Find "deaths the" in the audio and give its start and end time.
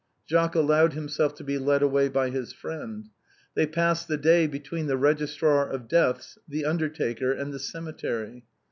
5.87-6.65